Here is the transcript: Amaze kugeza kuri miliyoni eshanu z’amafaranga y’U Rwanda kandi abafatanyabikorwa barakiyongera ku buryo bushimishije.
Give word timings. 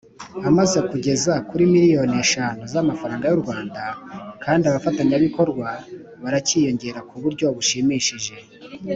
Amaze 0.49 0.77
kugeza 0.89 1.33
kuri 1.49 1.63
miliyoni 1.73 2.15
eshanu 2.23 2.61
z’amafaranga 2.73 3.25
y’U 3.27 3.41
Rwanda 3.43 3.81
kandi 4.43 4.63
abafatanyabikorwa 4.65 5.67
barakiyongera 6.21 6.99
ku 7.09 7.15
buryo 7.23 7.45
bushimishije. 7.57 8.33